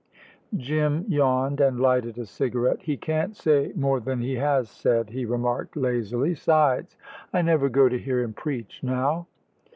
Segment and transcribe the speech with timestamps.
[0.57, 2.81] Jim yawned, and lighted a cigarette.
[2.81, 6.33] "He can't say more than he has said," he remarked, lazily.
[6.33, 6.97] "'Sides,
[7.31, 9.27] I never go to hear him preach, now."